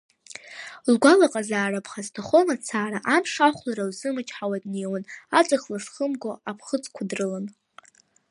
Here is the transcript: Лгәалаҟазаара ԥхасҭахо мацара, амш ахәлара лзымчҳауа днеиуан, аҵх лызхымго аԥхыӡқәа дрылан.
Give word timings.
Лгәалаҟазаара 0.91 1.85
ԥхасҭахо 1.85 2.39
мацара, 2.47 2.99
амш 3.15 3.33
ахәлара 3.47 3.89
лзымчҳауа 3.89 4.57
днеиуан, 4.63 5.03
аҵх 5.39 5.63
лызхымго 5.71 6.31
аԥхыӡқәа 6.49 7.03
дрылан. 7.09 7.45